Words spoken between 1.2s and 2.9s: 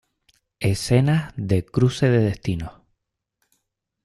de "Cruce de destinos"